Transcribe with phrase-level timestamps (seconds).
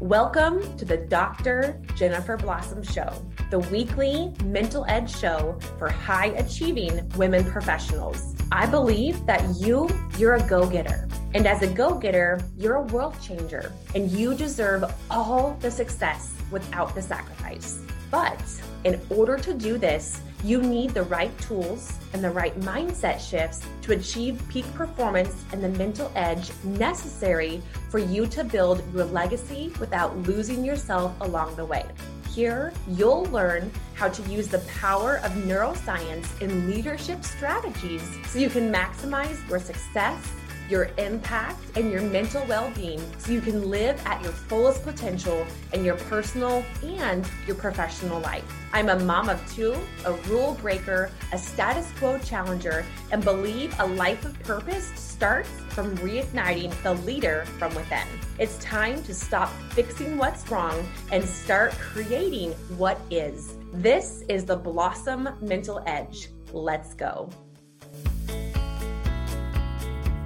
[0.00, 1.82] Welcome to the Dr.
[1.96, 3.20] Jennifer Blossom Show,
[3.50, 8.36] the weekly mental edge show for high achieving women professionals.
[8.52, 11.08] I believe that you, you're a go getter.
[11.34, 16.32] And as a go getter, you're a world changer and you deserve all the success
[16.52, 17.82] without the sacrifice.
[18.08, 18.40] But
[18.84, 23.66] in order to do this, you need the right tools and the right mindset shifts
[23.82, 27.60] to achieve peak performance and the mental edge necessary
[27.90, 31.84] for you to build your legacy without losing yourself along the way.
[32.28, 38.48] Here, you'll learn how to use the power of neuroscience in leadership strategies so you
[38.48, 40.30] can maximize your success
[40.68, 45.46] your impact, and your mental well being so you can live at your fullest potential
[45.72, 48.44] in your personal and your professional life.
[48.72, 53.86] I'm a mom of two, a rule breaker, a status quo challenger, and believe a
[53.86, 58.06] life of purpose starts from reigniting the leader from within.
[58.38, 63.54] It's time to stop fixing what's wrong and start creating what is.
[63.72, 66.28] This is the Blossom Mental Edge.
[66.52, 67.30] Let's go.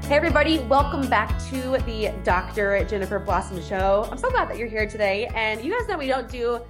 [0.09, 2.85] Hey, everybody, welcome back to the Dr.
[2.85, 4.07] Jennifer Blossom Show.
[4.11, 5.27] I'm so glad that you're here today.
[5.35, 6.61] And you guys know we don't do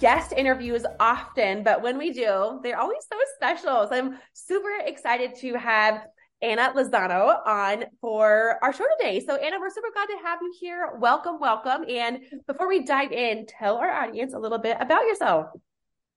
[0.00, 3.86] guest interviews often, but when we do, they're always so special.
[3.86, 6.06] So I'm super excited to have
[6.42, 9.20] Anna Lozano on for our show today.
[9.24, 10.92] So, Anna, we're super glad to have you here.
[10.98, 11.84] Welcome, welcome.
[11.88, 15.48] And before we dive in, tell our audience a little bit about yourself.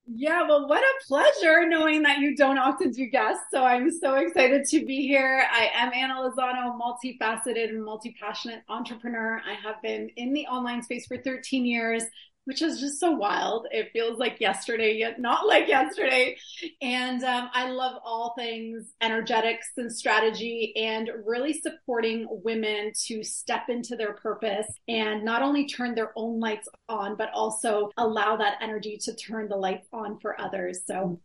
[0.07, 3.43] Yeah, well, what a pleasure knowing that you don't often do guests.
[3.51, 5.45] So I'm so excited to be here.
[5.49, 9.41] I am Anna Lozano, multifaceted and multi-passionate entrepreneur.
[9.47, 12.03] I have been in the online space for 13 years
[12.45, 13.67] which is just so wild.
[13.71, 16.37] It feels like yesterday, yet not like yesterday.
[16.81, 23.69] And um, I love all things energetics and strategy and really supporting women to step
[23.69, 28.57] into their purpose and not only turn their own lights on, but also allow that
[28.61, 30.81] energy to turn the lights on for others.
[30.85, 31.19] So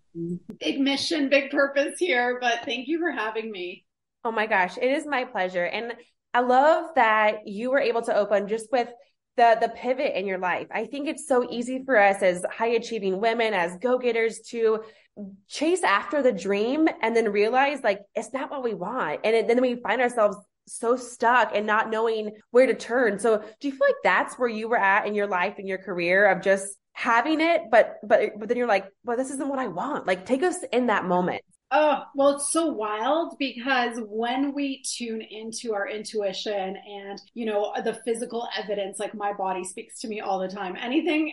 [0.61, 3.85] big mission, big purpose here, but thank you for having me.
[4.24, 5.64] Oh my gosh, it is my pleasure.
[5.64, 5.92] And
[6.35, 8.89] I love that you were able to open just with
[9.36, 10.67] the the pivot in your life.
[10.70, 14.80] I think it's so easy for us as high achieving women, as go getters, to
[15.48, 19.46] chase after the dream and then realize like it's not what we want, and it,
[19.46, 20.36] then we find ourselves
[20.67, 23.19] so stuck and not knowing where to turn.
[23.19, 25.79] So, do you feel like that's where you were at in your life and your
[25.79, 29.58] career of just having it, but but but then you're like, well, this isn't what
[29.58, 30.07] I want.
[30.07, 31.42] Like, take us in that moment.
[31.72, 37.72] Oh, well, it's so wild because when we tune into our intuition and, you know,
[37.84, 40.77] the physical evidence, like my body speaks to me all the time.
[40.80, 41.32] Anything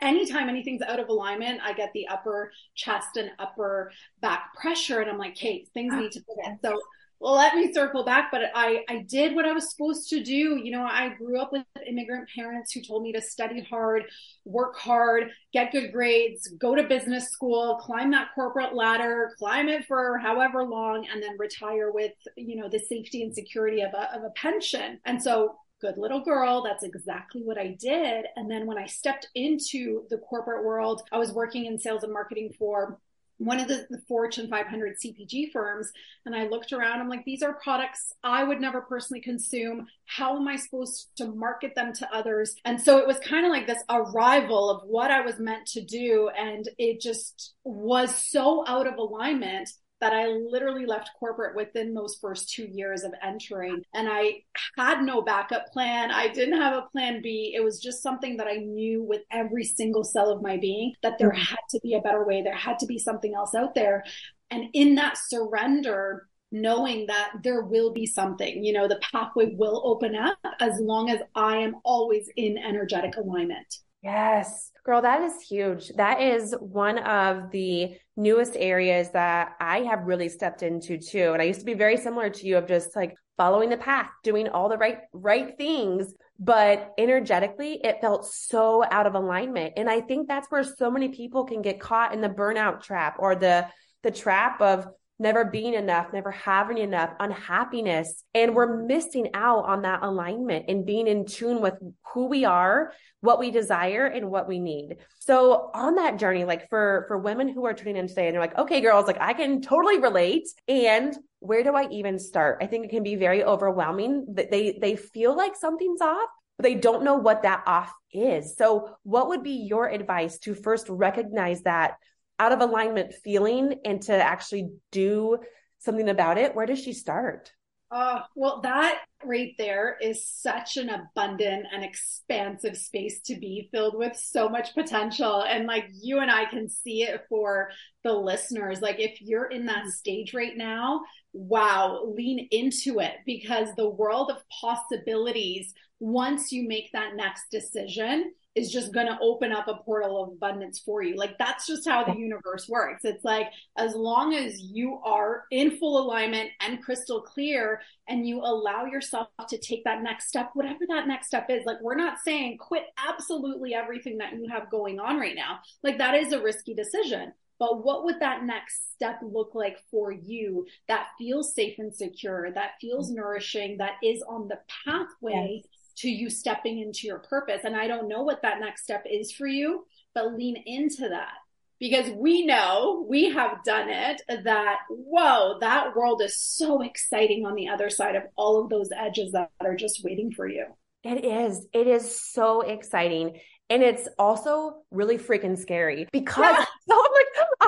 [0.00, 5.10] anytime anything's out of alignment, I get the upper chest and upper back pressure, and
[5.10, 6.00] I'm like, Kate, things ah.
[6.00, 6.58] need to pivot.
[6.62, 6.80] So
[7.18, 10.60] well, let me circle back, but I, I did what I was supposed to do.
[10.62, 14.04] You know, I grew up with immigrant parents who told me to study hard,
[14.44, 19.86] work hard, get good grades, go to business school, climb that corporate ladder, climb it
[19.86, 24.14] for however long, and then retire with, you know, the safety and security of a,
[24.14, 25.00] of a pension.
[25.06, 26.62] And so good little girl.
[26.62, 28.26] That's exactly what I did.
[28.36, 32.12] And then when I stepped into the corporate world, I was working in sales and
[32.12, 32.98] marketing for
[33.38, 35.90] one of the, the, Fortune 500 CPG firms.
[36.24, 39.86] And I looked around, I'm like, these are products I would never personally consume.
[40.06, 42.54] How am I supposed to market them to others?
[42.64, 45.84] And so it was kind of like this arrival of what I was meant to
[45.84, 46.30] do.
[46.36, 49.68] And it just was so out of alignment
[50.00, 53.82] that I literally left corporate within those first two years of entering.
[53.94, 54.42] And I
[54.76, 56.10] had no backup plan.
[56.10, 57.54] I didn't have a plan B.
[57.56, 61.18] It was just something that I knew with every single cell of my being that
[61.18, 61.40] there mm-hmm.
[61.40, 62.42] had to be a better way.
[62.42, 64.04] There had to be something else out there.
[64.50, 69.82] And in that surrender, knowing that there will be something, you know, the pathway will
[69.84, 73.78] open up as long as I am always in energetic alignment.
[74.06, 74.70] Yes.
[74.84, 75.88] Girl, that is huge.
[75.96, 81.32] That is one of the newest areas that I have really stepped into too.
[81.32, 84.08] And I used to be very similar to you of just like following the path,
[84.22, 89.72] doing all the right right things, but energetically it felt so out of alignment.
[89.76, 93.16] And I think that's where so many people can get caught in the burnout trap
[93.18, 93.66] or the
[94.04, 94.86] the trap of
[95.18, 98.22] never being enough, never having enough, unhappiness.
[98.34, 101.74] And we're missing out on that alignment and being in tune with
[102.12, 104.96] who we are, what we desire, and what we need.
[105.20, 108.42] So on that journey, like for, for women who are tuning in today and they're
[108.42, 110.48] like, okay, girls, like I can totally relate.
[110.68, 112.58] And where do I even start?
[112.60, 116.28] I think it can be very overwhelming that they, they feel like something's off,
[116.58, 118.56] but they don't know what that off is.
[118.56, 121.94] So what would be your advice to first recognize that
[122.38, 125.38] out of alignment feeling and to actually do
[125.78, 127.52] something about it, where does she start?
[127.88, 133.96] Uh, well, that right there is such an abundant and expansive space to be filled
[133.96, 135.44] with so much potential.
[135.44, 137.70] And like you and I can see it for
[138.02, 138.80] the listeners.
[138.80, 141.02] Like if you're in that stage right now,
[141.32, 148.32] wow, lean into it because the world of possibilities, once you make that next decision,
[148.56, 151.14] is just going to open up a portal of abundance for you.
[151.14, 153.04] Like that's just how the universe works.
[153.04, 158.40] It's like as long as you are in full alignment and crystal clear and you
[158.40, 162.18] allow yourself to take that next step, whatever that next step is, like we're not
[162.24, 165.58] saying quit absolutely everything that you have going on right now.
[165.82, 167.32] Like that is a risky decision.
[167.58, 172.50] But what would that next step look like for you that feels safe and secure,
[172.52, 177.62] that feels nourishing, that is on the pathway yes to you stepping into your purpose.
[177.64, 181.34] And I don't know what that next step is for you, but lean into that
[181.78, 187.54] because we know we have done it that, whoa, that world is so exciting on
[187.54, 190.66] the other side of all of those edges that are just waiting for you.
[191.04, 191.66] It is.
[191.72, 193.38] It is so exciting.
[193.68, 196.64] And it's also really freaking scary because yeah.
[196.88, 197.02] so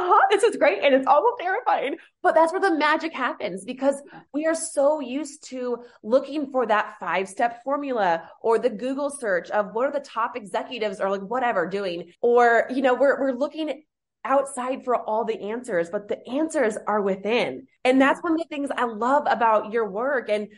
[0.09, 0.83] Uh-huh, this is great.
[0.83, 1.97] And it's almost terrifying.
[2.23, 4.03] But that's where the magic happens because
[4.33, 9.51] we are so used to looking for that five step formula or the Google search
[9.51, 12.13] of what are the top executives or like whatever doing.
[12.21, 13.83] Or, you know, we're, we're looking
[14.25, 17.67] outside for all the answers, but the answers are within.
[17.85, 20.29] And that's one of the things I love about your work.
[20.29, 20.49] And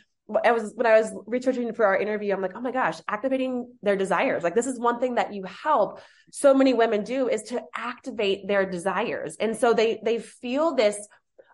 [0.44, 3.72] I was when I was researching for our interview, I'm like, oh my gosh, activating
[3.82, 4.42] their desires.
[4.42, 6.00] Like this is one thing that you help
[6.32, 9.36] so many women do is to activate their desires.
[9.40, 10.96] And so they they feel this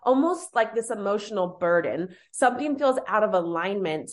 [0.03, 2.09] almost like this emotional burden.
[2.31, 4.11] Something feels out of alignment.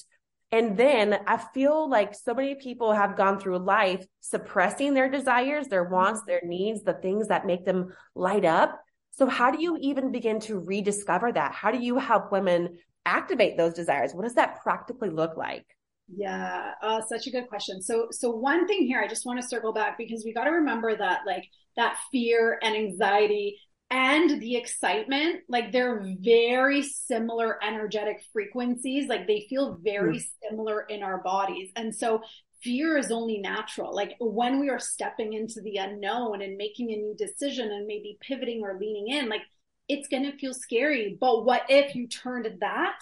[0.50, 5.68] And then I feel like so many people have gone through life suppressing their desires,
[5.68, 8.80] their wants, their needs, the things that make them light up.
[9.12, 11.52] So how do you even begin to rediscover that?
[11.52, 14.14] How do you help women activate those desires?
[14.14, 15.66] What does that practically look like?
[16.08, 17.80] Yeah, uh, such a good question.
[17.80, 20.50] So, so one thing here, I just want to circle back because we got to
[20.50, 21.44] remember that like
[21.76, 23.58] that fear and anxiety
[23.90, 29.08] and the excitement, like they're very similar energetic frequencies.
[29.08, 30.48] Like they feel very mm-hmm.
[30.48, 31.70] similar in our bodies.
[31.76, 32.22] And so
[32.62, 33.94] fear is only natural.
[33.94, 38.18] Like when we are stepping into the unknown and making a new decision and maybe
[38.20, 39.42] pivoting or leaning in, like
[39.88, 41.16] it's going to feel scary.
[41.20, 43.00] But what if you turned that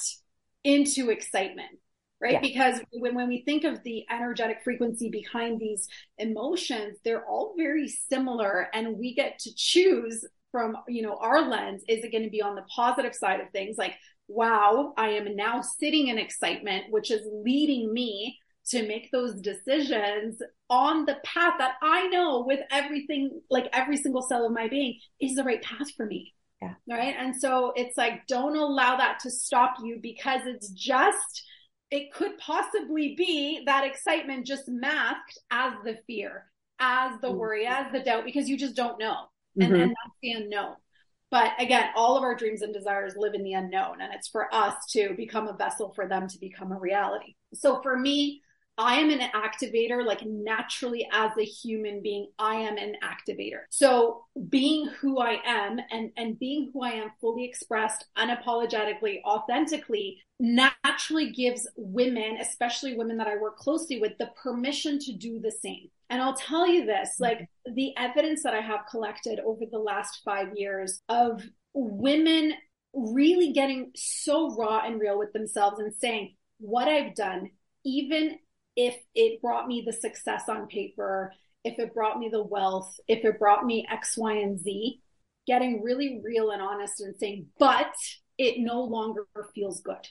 [0.65, 1.71] into excitement?
[2.21, 2.35] Right.
[2.35, 2.41] Yeah.
[2.41, 5.89] Because when, when we think of the energetic frequency behind these
[6.19, 11.83] emotions, they're all very similar and we get to choose from, you know, our lens.
[11.89, 13.77] Is it going to be on the positive side of things?
[13.77, 13.95] Like,
[14.29, 18.39] wow, I am now sitting in excitement, which is leading me
[18.69, 20.41] to make those decisions
[20.71, 25.01] on the path that I know with everything, like every single cell of my being
[25.21, 26.35] is the right path for me.
[26.63, 26.75] Yeah.
[26.89, 27.15] Right.
[27.19, 31.43] And so it's like, don't allow that to stop you because it's just,
[31.91, 36.47] it could possibly be that excitement just masked as the fear,
[36.79, 37.37] as the mm-hmm.
[37.37, 39.17] worry, as the doubt, because you just don't know.
[39.57, 39.83] And, mm-hmm.
[39.83, 40.77] and that's the unknown.
[41.33, 44.55] But again, all of our dreams and desires live in the unknown, and it's for
[44.55, 47.35] us to become a vessel for them to become a reality.
[47.55, 48.43] So for me,
[48.83, 53.61] I am an activator, like naturally as a human being, I am an activator.
[53.71, 60.19] So being who I am and, and being who I am fully expressed, unapologetically, authentically,
[60.41, 65.53] naturally gives women, especially women that I work closely with, the permission to do the
[65.53, 65.89] same.
[66.11, 70.23] And I'll tell you this, like the evidence that I have collected over the last
[70.25, 71.41] five years of
[71.73, 72.55] women
[72.93, 77.51] really getting so raw and real with themselves and saying, what I've done,
[77.85, 78.39] even
[78.77, 81.33] if it brought me the success on paper,
[81.65, 85.01] if it brought me the wealth, if it brought me X, Y, and Z,
[85.47, 87.93] getting really real and honest and saying, but
[88.39, 90.07] it no longer feels good.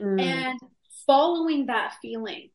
[0.00, 0.20] Mm.
[0.20, 0.60] And
[1.06, 2.50] following that feeling,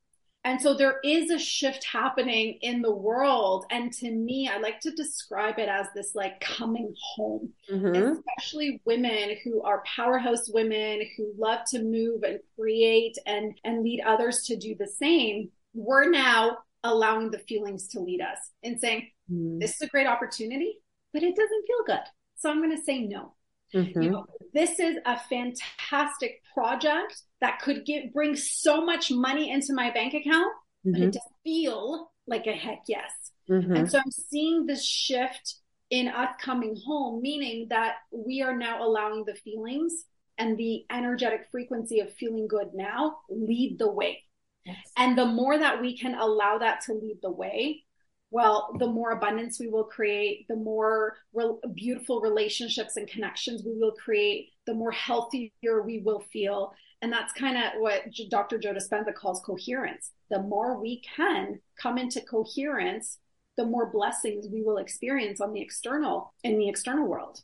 [0.46, 3.65] and so there is a shift happening in the world.
[3.72, 8.17] And to me, I like to describe it as this like coming home, mm-hmm.
[8.17, 14.01] especially women who are powerhouse women who love to move and create and, and lead
[14.05, 15.50] others to do the same.
[15.74, 19.60] We're now allowing the feelings to lead us and saying, mm-hmm.
[19.60, 20.79] this is a great opportunity,
[21.12, 22.05] but it doesn't feel good.
[22.38, 23.34] So I'm going to say no.
[23.73, 24.01] Mm-hmm.
[24.01, 29.73] You know, this is a fantastic project that could give bring so much money into
[29.73, 30.51] my bank account,
[30.85, 30.91] mm-hmm.
[30.93, 33.11] but it doesn't feel like a heck yes.
[33.49, 33.75] Mm-hmm.
[33.75, 35.55] And so I'm seeing this shift
[35.89, 40.05] in us coming home, meaning that we are now allowing the feelings
[40.38, 44.23] and the energetic frequency of feeling good now lead the way.
[44.65, 44.77] Yes.
[44.97, 47.83] And the more that we can allow that to lead the way,
[48.31, 53.75] well, the more abundance we will create, the more re- beautiful relationships and connections we
[53.77, 56.74] will create, the more healthier we will feel.
[57.01, 58.59] And that's kind of what Dr.
[58.59, 60.12] Joe Dispenza calls coherence.
[60.29, 63.17] The more we can come into coherence,
[63.57, 67.41] the more blessings we will experience on the external in the external world.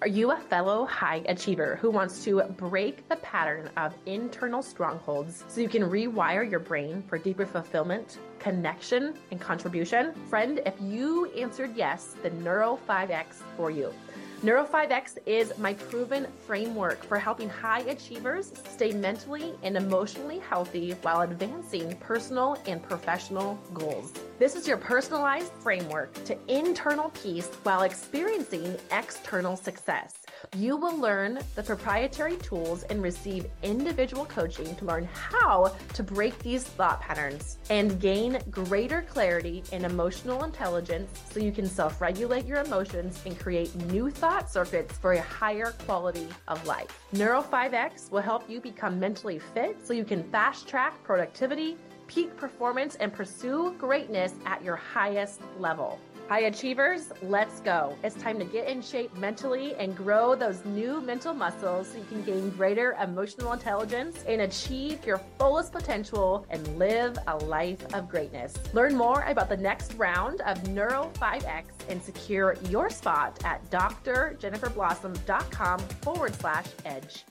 [0.00, 5.44] Are you a fellow high achiever who wants to break the pattern of internal strongholds
[5.48, 10.14] so you can rewire your brain for deeper fulfillment, connection, and contribution?
[10.30, 13.92] Friend, if you answered yes, the Neuro 5X for you.
[14.40, 20.92] Neuro 5X is my proven framework for helping high achievers stay mentally and emotionally healthy
[21.02, 24.12] while advancing personal and professional goals.
[24.38, 30.22] This is your personalized framework to internal peace while experiencing external success.
[30.56, 36.38] You will learn the proprietary tools and receive individual coaching to learn how to break
[36.40, 42.46] these thought patterns and gain greater clarity and emotional intelligence so you can self regulate
[42.46, 47.02] your emotions and create new thought circuits for a higher quality of life.
[47.12, 51.76] Neuro 5X will help you become mentally fit so you can fast track productivity,
[52.06, 55.98] peak performance, and pursue greatness at your highest level.
[56.28, 57.96] High achievers, let's go.
[58.04, 62.04] It's time to get in shape mentally and grow those new mental muscles so you
[62.04, 68.10] can gain greater emotional intelligence and achieve your fullest potential and live a life of
[68.10, 68.52] greatness.
[68.74, 75.78] Learn more about the next round of Neuro 5X and secure your spot at drjenniferblossom.com
[75.78, 77.24] forward slash edge.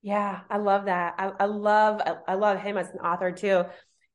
[0.00, 1.14] Yeah, I love that.
[1.18, 3.66] I, I love I love him as an author too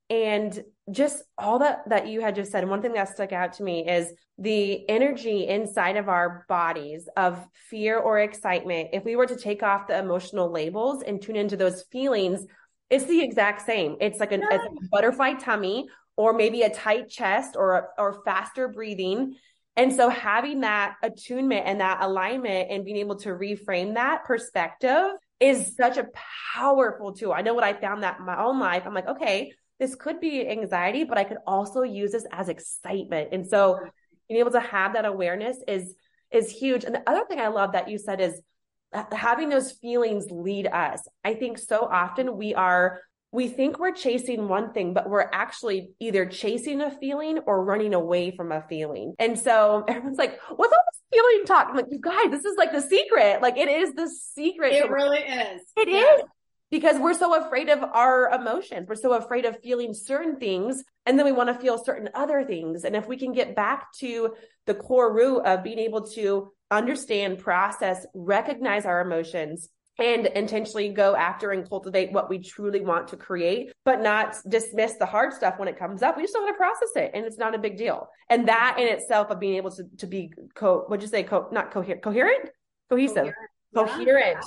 [0.10, 3.64] and just all that that you had just said one thing that stuck out to
[3.64, 9.26] me is the energy inside of our bodies of fear or excitement if we were
[9.26, 12.46] to take off the emotional labels and tune into those feelings
[12.90, 14.60] it's the exact same it's like, a, a
[14.92, 19.36] butterfly tummy or maybe a tight chest or or faster breathing
[19.78, 25.12] and so having that attunement and that alignment and being able to reframe that perspective
[25.42, 26.08] is such a
[26.54, 27.34] powerful tool.
[27.34, 28.84] I know what I found that in my own life.
[28.86, 33.30] I'm like, okay, this could be anxiety, but I could also use this as excitement.
[33.32, 33.80] And so
[34.28, 35.96] being able to have that awareness is
[36.32, 36.84] is huge.
[36.84, 38.42] And the other thing I love that you said is
[38.94, 41.08] uh, having those feelings lead us.
[41.24, 43.02] I think so often we are
[43.32, 47.94] we think we're chasing one thing, but we're actually either chasing a feeling or running
[47.94, 49.14] away from a feeling.
[49.20, 51.68] And so everyone's like, what's all this feeling talk?
[51.70, 53.42] I'm like, you guys, this is like the secret.
[53.42, 54.74] Like it is the secret.
[54.74, 55.62] It really is.
[55.76, 55.98] It yeah.
[55.98, 56.22] is
[56.72, 58.88] because we're so afraid of our emotions.
[58.88, 60.84] We're so afraid of feeling certain things.
[61.06, 62.84] And then we want to feel certain other things.
[62.84, 64.34] And if we can get back to
[64.66, 71.16] the core root of being able to understand, process, recognize our emotions, and intentionally go
[71.16, 75.58] after and cultivate what we truly want to create, but not dismiss the hard stuff
[75.58, 76.18] when it comes up.
[76.18, 78.10] We just know how to process it and it's not a big deal.
[78.30, 81.24] And that in itself of being able to, to be co, what'd you say?
[81.24, 82.50] Co, not coherent, coherent,
[82.90, 83.34] cohesive,
[83.74, 84.06] coherent.
[84.06, 84.46] coherent.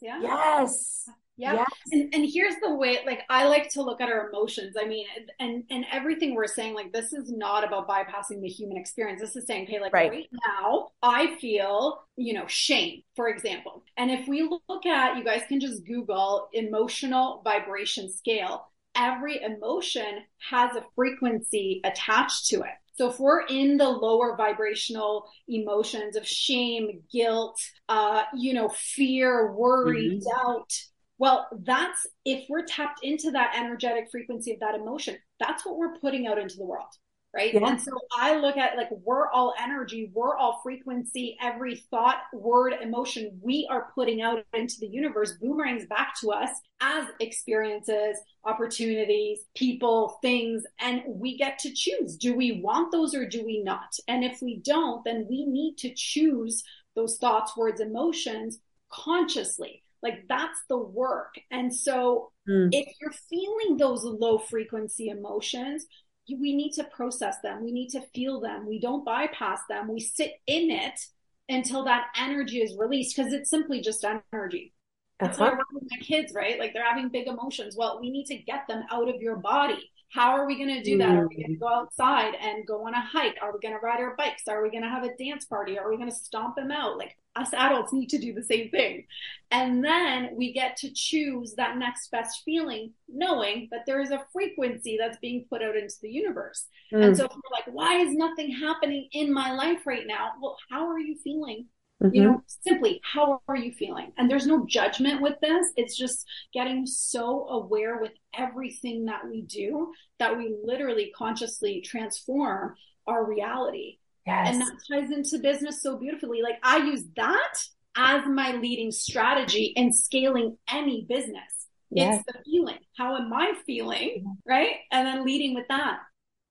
[0.00, 0.20] Yeah.
[0.20, 1.08] Yes.
[1.38, 1.54] Yeah.
[1.54, 1.68] Yes.
[1.92, 4.74] And and here's the way like I like to look at our emotions.
[4.78, 5.06] I mean,
[5.38, 9.20] and and everything we're saying like this is not about bypassing the human experience.
[9.20, 13.84] This is saying, okay, like right, right now I feel, you know, shame, for example.
[13.96, 18.66] And if we look at you guys can just Google emotional vibration scale.
[18.96, 22.74] Every emotion has a frequency attached to it.
[22.96, 29.52] So if we're in the lower vibrational emotions of shame, guilt, uh, you know, fear,
[29.52, 30.28] worry, mm-hmm.
[30.28, 30.72] doubt,
[31.18, 35.98] well, that's if we're tapped into that energetic frequency of that emotion, that's what we're
[35.98, 36.86] putting out into the world.
[37.34, 37.52] Right.
[37.52, 37.68] Yeah.
[37.68, 42.72] And so I look at like we're all energy, we're all frequency, every thought, word,
[42.80, 46.48] emotion we are putting out into the universe boomerangs back to us
[46.80, 52.16] as experiences, opportunities, people, things, and we get to choose.
[52.16, 53.94] Do we want those or do we not?
[54.08, 56.64] And if we don't, then we need to choose
[56.96, 58.58] those thoughts, words, emotions
[58.90, 61.34] consciously like that's the work.
[61.50, 62.68] And so mm.
[62.72, 65.86] if you're feeling those low frequency emotions,
[66.28, 67.64] we need to process them.
[67.64, 68.66] We need to feel them.
[68.66, 69.92] We don't bypass them.
[69.92, 71.00] We sit in it
[71.48, 74.74] until that energy is released because it's simply just energy.
[75.18, 75.56] That's uh-huh.
[75.56, 76.58] what my kids, right?
[76.58, 77.76] Like they're having big emotions.
[77.76, 79.90] Well, we need to get them out of your body.
[80.10, 81.10] How are we going to do that?
[81.10, 81.60] Are we going to mm.
[81.60, 83.36] go outside and go on a hike?
[83.42, 84.48] Are we going to ride our bikes?
[84.48, 85.78] Are we going to have a dance party?
[85.78, 86.96] Are we going to stomp them out?
[86.96, 89.04] Like us adults need to do the same thing.
[89.50, 94.24] And then we get to choose that next best feeling, knowing that there is a
[94.32, 96.66] frequency that's being put out into the universe.
[96.92, 97.04] Mm.
[97.04, 100.32] And so if we're like, why is nothing happening in my life right now?
[100.40, 101.66] Well, how are you feeling?
[102.02, 102.14] Mm-hmm.
[102.14, 104.12] You know, simply, how are you feeling?
[104.16, 105.66] And there's no judgment with this.
[105.76, 106.24] It's just
[106.54, 112.74] getting so aware with everything that we do that we literally consciously transform
[113.06, 113.98] our reality.
[114.26, 114.48] Yes.
[114.50, 116.42] And that ties into business so beautifully.
[116.42, 117.54] Like I use that
[117.96, 121.66] as my leading strategy in scaling any business.
[121.90, 122.22] Yes.
[122.26, 122.78] It's the feeling.
[122.96, 124.36] How am I feeling?
[124.46, 124.76] Right.
[124.92, 125.98] And then leading with that.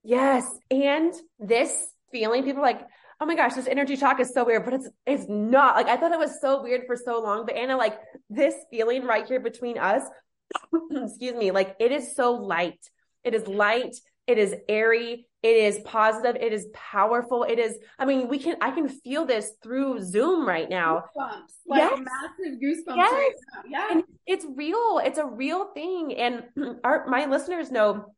[0.03, 0.45] Yes.
[0.71, 2.81] And this feeling, people like,
[3.19, 5.75] oh my gosh, this energy talk is so weird, but it's it's not.
[5.75, 7.45] Like I thought it was so weird for so long.
[7.45, 10.03] But Anna, like this feeling right here between us,
[10.91, 12.79] excuse me, like it is so light.
[13.23, 13.95] It is light.
[14.27, 15.25] It is airy.
[15.41, 16.35] It is positive.
[16.41, 17.43] It is powerful.
[17.43, 21.05] It is, I mean, we can, I can feel this through Zoom right now.
[21.17, 21.53] Goosebumps.
[21.67, 21.99] Like yes.
[21.99, 23.11] massive goosebumps yes.
[23.11, 23.31] right.
[23.69, 23.87] Yeah.
[23.91, 24.99] And it's real.
[25.03, 26.13] It's a real thing.
[26.15, 26.43] And
[26.83, 28.13] our, my listeners know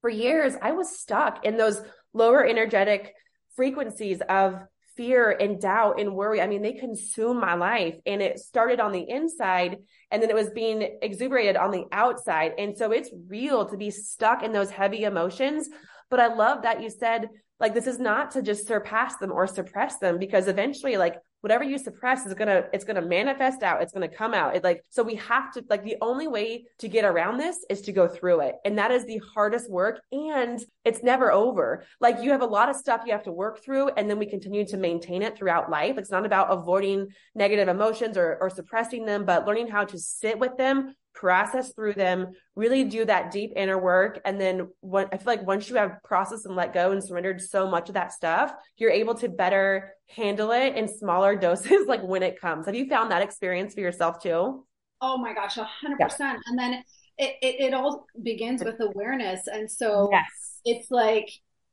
[0.00, 3.14] for years, I was stuck in those lower energetic
[3.58, 4.62] frequencies of
[4.96, 6.40] fear and doubt and worry.
[6.40, 9.78] I mean, they consume my life and it started on the inside
[10.12, 12.52] and then it was being exuberated on the outside.
[12.56, 15.68] And so it's real to be stuck in those heavy emotions.
[16.08, 19.48] But I love that you said, like, this is not to just surpass them or
[19.48, 23.92] suppress them because eventually, like, whatever you suppress is gonna it's gonna manifest out it's
[23.92, 24.56] gonna come out.
[24.56, 27.82] It like so we have to like the only way to get around this is
[27.82, 28.56] to go through it.
[28.64, 31.84] And that is the hardest work and it's never over.
[32.00, 34.26] Like you have a lot of stuff you have to work through and then we
[34.26, 35.98] continue to maintain it throughout life.
[35.98, 40.38] It's not about avoiding negative emotions or, or suppressing them but learning how to sit
[40.38, 44.20] with them process through them, really do that deep inner work.
[44.24, 47.40] And then when I feel like once you have processed and let go and surrendered
[47.40, 52.02] so much of that stuff, you're able to better handle it in smaller doses, like
[52.02, 52.66] when it comes.
[52.66, 54.64] Have you found that experience for yourself too?
[55.00, 56.38] Oh my gosh, a hundred percent.
[56.46, 56.84] And then
[57.18, 59.40] it, it, it all begins with awareness.
[59.52, 60.60] And so yes.
[60.64, 61.28] it's like,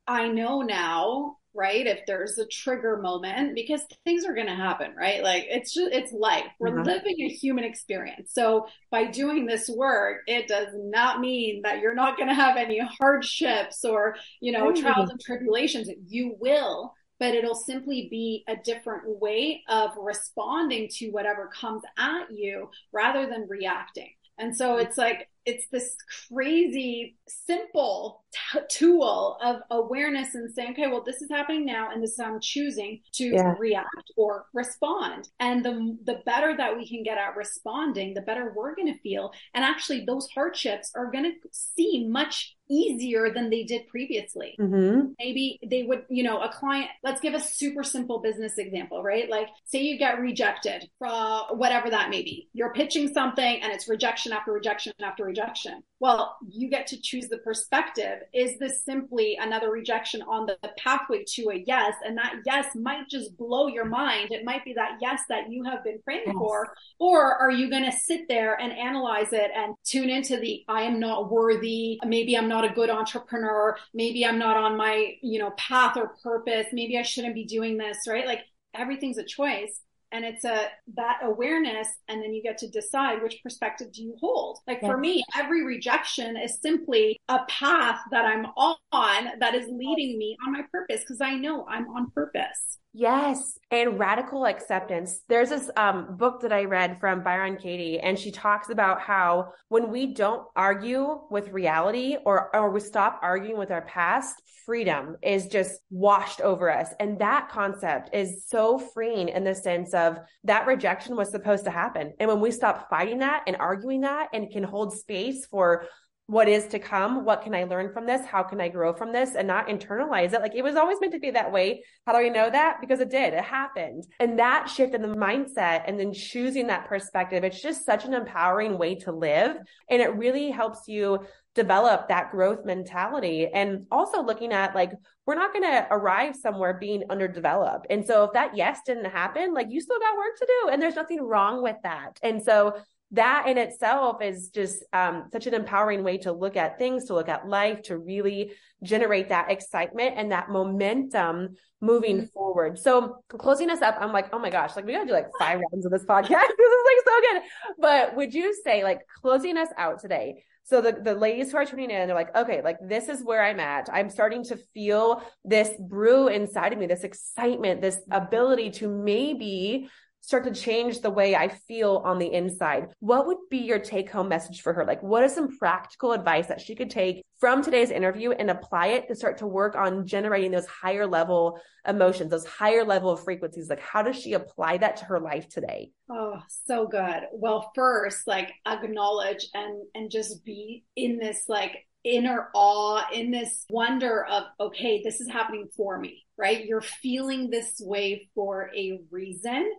[0.08, 1.88] I know now right?
[1.88, 5.24] If there's a trigger moment, because things are going to happen, right?
[5.24, 6.46] Like it's just, it's life.
[6.60, 6.84] We're mm-hmm.
[6.84, 8.32] living a human experience.
[8.34, 12.58] So by doing this work, it does not mean that you're not going to have
[12.58, 14.82] any hardships or, you know, mm-hmm.
[14.82, 15.90] trials and tribulations.
[16.08, 22.32] You will, but it'll simply be a different way of responding to whatever comes at
[22.32, 24.10] you rather than reacting.
[24.38, 25.96] And so it's like, it's this
[26.30, 32.02] crazy simple t- tool of awareness and saying, okay, well, this is happening now, and
[32.02, 33.54] this is how I'm choosing to yeah.
[33.60, 35.30] react or respond.
[35.40, 39.00] And the the better that we can get at responding, the better we're going to
[39.00, 39.32] feel.
[39.54, 44.56] And actually, those hardships are going to seem much easier than they did previously.
[44.60, 45.14] Mm-hmm.
[45.20, 49.30] Maybe they would, you know, a client, let's give a super simple business example, right?
[49.30, 52.50] Like, say you get rejected from whatever that may be.
[52.54, 55.84] You're pitching something and it's rejection after rejection after rejection.
[56.00, 58.20] Well, you get to choose the perspective.
[58.34, 61.94] Is this simply another rejection on the, the pathway to a yes?
[62.06, 64.32] And that yes might just blow your mind.
[64.32, 66.36] It might be that yes that you have been praying yes.
[66.38, 66.74] for.
[67.00, 70.84] Or are you going to sit there and analyze it and tune into the I
[70.84, 72.00] am not worthy.
[72.06, 73.76] Maybe I'm not a good entrepreneur.
[73.94, 76.68] Maybe I'm not on my, you know, path or purpose.
[76.72, 78.26] Maybe I shouldn't be doing this, right?
[78.26, 83.22] Like everything's a choice and it's a that awareness and then you get to decide
[83.22, 88.26] which perspective do you hold like for me every rejection is simply a path that
[88.26, 88.46] i'm
[88.92, 93.60] on that is leading me on my purpose because i know i'm on purpose Yes.
[93.72, 95.20] And radical acceptance.
[95.28, 99.50] There's this um, book that I read from Byron Katie, and she talks about how
[99.68, 105.18] when we don't argue with reality or, or we stop arguing with our past, freedom
[105.22, 106.88] is just washed over us.
[107.02, 111.72] And that concept is so freeing in the sense of that rejection was supposed to
[111.72, 112.14] happen.
[112.22, 115.88] And when we stop fighting that and arguing that and can hold space for
[116.28, 119.12] what is to come what can i learn from this how can i grow from
[119.12, 120.42] this and not internalize it.
[120.42, 121.84] Like it was always meant to be that way.
[122.06, 122.78] How do i know that?
[122.82, 123.34] Because it did.
[123.34, 124.08] It happened.
[124.20, 128.14] And that shift in the mindset and then choosing that perspective it's just such an
[128.14, 129.58] empowering way to live.
[129.90, 131.20] And it really helps you
[131.54, 133.48] develop that growth mentality.
[133.48, 134.92] And also looking at like
[135.26, 137.88] we're not going to arrive somewhere being underdeveloped.
[137.90, 140.82] And so if that yes didn't happen like you still got work to do and
[140.82, 142.20] there's nothing wrong with that.
[142.22, 142.76] And so
[143.16, 147.14] that in itself is just um, such an empowering way to look at things, to
[147.14, 152.26] look at life, to really generate that excitement and that momentum moving mm-hmm.
[152.28, 152.78] forward.
[152.80, 155.60] So closing us up, I'm like, oh my gosh, like we gotta do like five
[155.60, 156.28] rounds of this podcast.
[156.30, 157.42] this is like so good.
[157.80, 160.44] But would you say like closing us out today?
[160.64, 163.44] So the, the ladies who are tuning in, they're like, okay, like this is where
[163.44, 163.88] I'm at.
[163.94, 169.90] I'm starting to feel this brew inside of me, this excitement, this ability to maybe
[170.26, 172.88] start to change the way I feel on the inside.
[173.00, 174.84] What would be your take home message for her?
[174.84, 178.88] Like, what is some practical advice that she could take from today's interview and apply
[178.88, 183.24] it to start to work on generating those higher level emotions, those higher level of
[183.24, 183.70] frequencies?
[183.70, 185.92] Like, how does she apply that to her life today?
[186.10, 187.22] Oh, so good.
[187.32, 193.66] Well, first, like acknowledge and, and just be in this like inner awe, in this
[193.70, 196.66] wonder of, okay, this is happening for me, right?
[196.66, 199.72] You're feeling this way for a reason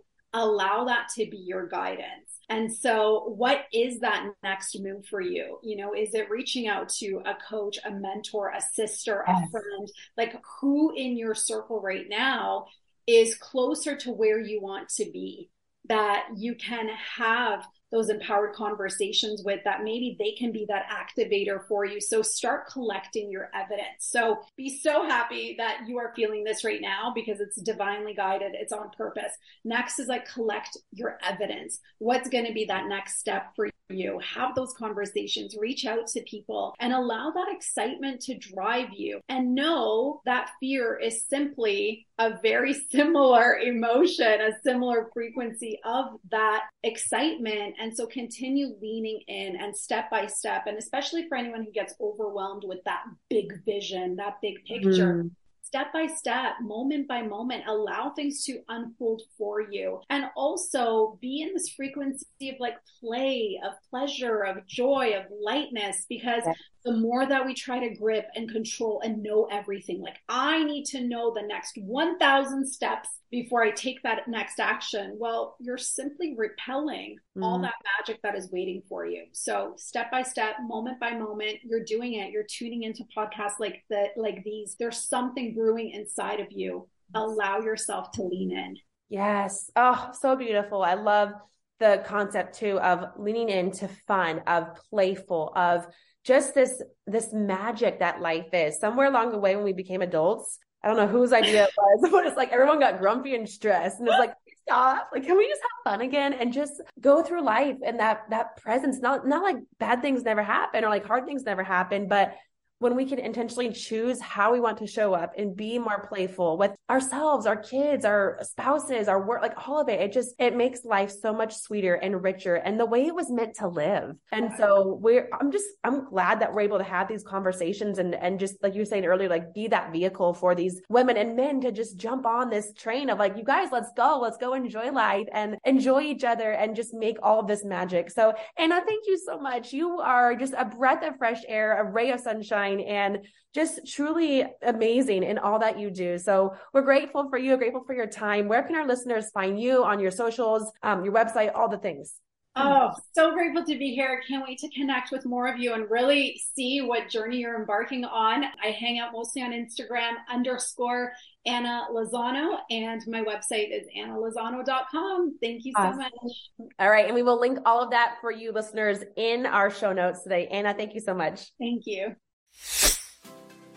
[0.43, 2.39] allow that to be your guidance.
[2.49, 5.59] And so, what is that next move for you?
[5.63, 9.89] You know, is it reaching out to a coach, a mentor, a sister, a friend?
[10.15, 12.67] Like, who in your circle right now
[13.05, 15.49] is closer to where you want to be
[15.89, 21.65] that you can have those empowered conversations with that maybe they can be that activator
[21.67, 22.01] for you.
[22.01, 23.99] So start collecting your evidence.
[23.99, 28.53] So be so happy that you are feeling this right now because it's divinely guided,
[28.55, 29.31] it's on purpose.
[29.63, 31.79] Next is like collect your evidence.
[31.99, 34.19] What's going to be that next step for you?
[34.35, 39.55] Have those conversations, reach out to people and allow that excitement to drive you and
[39.55, 47.75] know that fear is simply a very similar emotion, a similar frequency of that excitement.
[47.79, 50.63] And so continue leaning in and step by step.
[50.67, 55.23] And especially for anyone who gets overwhelmed with that big vision, that big picture.
[55.23, 55.31] Mm
[55.67, 59.99] step by step, moment by moment, allow things to unfold for you.
[60.09, 66.05] And also be in this frequency of like play, of pleasure, of joy, of lightness,
[66.07, 66.43] because
[66.85, 70.85] the more that we try to grip and control and know everything, like I need
[70.85, 75.17] to know the next 1000 steps before I take that next action.
[75.19, 77.43] Well, you're simply repelling mm.
[77.43, 79.25] all that magic that is waiting for you.
[79.31, 82.31] So step by step, moment by moment, you're doing it.
[82.31, 84.75] You're tuning into podcasts like the like these.
[84.79, 86.87] There's something brewing inside of you.
[87.13, 88.77] Allow yourself to lean in.
[89.09, 89.71] Yes.
[89.75, 90.81] Oh, so beautiful.
[90.81, 91.31] I love
[91.79, 95.85] the concept too of leaning into fun, of playful, of
[96.23, 98.79] just this this magic that life is.
[98.79, 102.09] Somewhere along the way when we became adults, I don't know whose idea it was,
[102.11, 103.99] but it's like everyone got grumpy and stressed.
[103.99, 104.33] And it's like,
[104.67, 105.09] stop.
[105.13, 108.57] Like, can we just have fun again and just go through life and that that
[108.57, 108.99] presence?
[108.99, 112.33] Not not like bad things never happen or like hard things never happen, but
[112.79, 116.57] when we can intentionally choose how we want to show up and be more playful
[116.57, 120.55] with ourselves, our kids, our spouses, our work, like all of it, it just, it
[120.55, 124.15] makes life so much sweeter and richer and the way it was meant to live.
[124.31, 128.13] And so we're, I'm just, I'm glad that we're able to have these conversations and,
[128.13, 131.35] and just like you were saying earlier, like be that vehicle for these women and
[131.35, 134.53] men to just jump on this train of like, you guys, let's go, let's go
[134.53, 138.11] enjoy life and enjoy each other and just make all this magic.
[138.11, 139.73] So, Anna, thank you so much.
[139.73, 143.19] You are just a breath of fresh air, a ray of sunshine and
[143.53, 146.17] just truly amazing in all that you do.
[146.17, 148.47] So we're grateful for you, grateful for your time.
[148.47, 152.13] Where can our listeners find you on your socials, um, your website, all the things?
[152.59, 154.21] Oh, so grateful to be here.
[154.27, 158.03] Can't wait to connect with more of you and really see what journey you're embarking
[158.03, 158.43] on.
[158.63, 161.13] I hang out mostly on Instagram underscore
[161.45, 165.37] Anna Lozano, and my website is annalozano.com.
[165.41, 165.99] Thank you so awesome.
[165.99, 166.69] much.
[166.79, 167.05] All right.
[167.05, 170.47] And we will link all of that for you listeners in our show notes today.
[170.47, 171.51] Anna, thank you so much.
[171.59, 172.15] Thank you.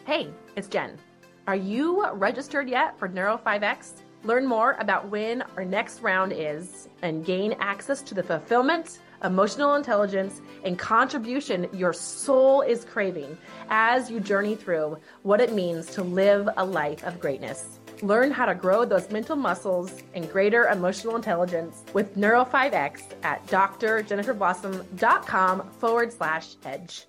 [0.06, 0.98] Hey, it's Jen.
[1.46, 3.92] Are you registered yet for Neuro 5X?
[4.24, 9.76] Learn more about when our next round is and gain access to the fulfillment, emotional
[9.76, 13.37] intelligence, and contribution your soul is craving
[13.68, 17.78] as you journey through what it means to live a life of greatness.
[18.02, 23.46] Learn how to grow those mental muscles and greater emotional intelligence with Neuro 5X at
[23.46, 27.06] drjenniferblossom.com forward slash edge.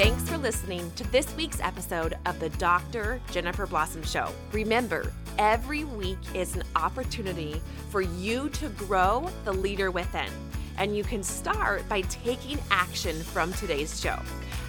[0.00, 3.20] Thanks for listening to this week's episode of the Dr.
[3.30, 4.32] Jennifer Blossom Show.
[4.50, 7.60] Remember, every week is an opportunity
[7.90, 10.30] for you to grow the leader within,
[10.78, 14.18] and you can start by taking action from today's show.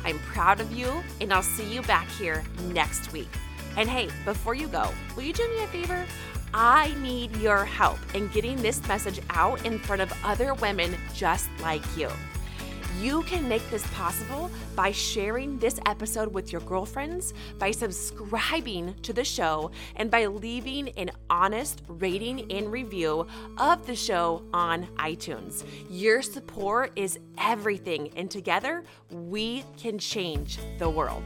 [0.04, 3.30] I'm proud of you, and I'll see you back here next week.
[3.78, 6.06] And hey, before you go, will you do me a favor?
[6.54, 11.48] I need your help in getting this message out in front of other women just
[11.62, 12.10] like you.
[13.00, 19.14] You can make this possible by sharing this episode with your girlfriends, by subscribing to
[19.14, 23.26] the show, and by leaving an honest rating and review
[23.58, 25.64] of the show on iTunes.
[25.90, 31.24] Your support is everything, and together we can change the world.